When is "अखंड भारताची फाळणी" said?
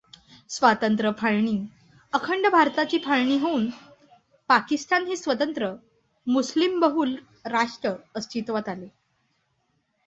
2.13-3.37